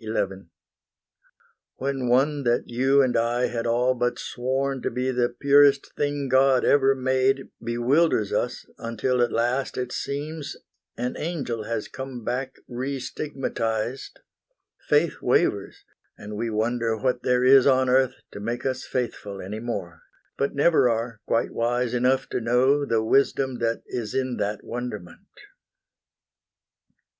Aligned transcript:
XI 0.00 0.12
When 1.76 2.08
one 2.08 2.42
that 2.42 2.64
you 2.66 3.00
and 3.00 3.16
I 3.16 3.46
had 3.46 3.64
all 3.64 3.94
but 3.94 4.18
sworn 4.18 4.82
To 4.82 4.90
be 4.90 5.12
the 5.12 5.28
purest 5.38 5.94
thing 5.94 6.28
God 6.28 6.64
ever 6.64 6.96
made 6.96 7.46
Bewilders 7.62 8.32
us 8.32 8.66
until 8.78 9.22
at 9.22 9.30
last 9.30 9.78
it 9.78 9.92
seems 9.92 10.56
An 10.96 11.16
angel 11.16 11.62
has 11.62 11.86
come 11.86 12.24
back 12.24 12.56
restigmatized, 12.68 14.18
Faith 14.88 15.22
wavers, 15.22 15.84
and 16.18 16.34
we 16.36 16.50
wonder 16.50 16.96
what 16.96 17.22
there 17.22 17.44
is 17.44 17.64
On 17.64 17.88
earth 17.88 18.16
to 18.32 18.40
make 18.40 18.66
us 18.66 18.84
faithful 18.84 19.40
any 19.40 19.60
more, 19.60 20.02
But 20.36 20.56
never 20.56 20.88
are 20.90 21.20
quite 21.24 21.52
wise 21.52 21.94
enough 21.94 22.28
to 22.30 22.40
know 22.40 22.84
The 22.84 23.04
wisdom 23.04 23.58
that 23.60 23.82
is 23.86 24.12
in 24.12 24.38
that 24.38 24.64
wonderment. 24.64 25.28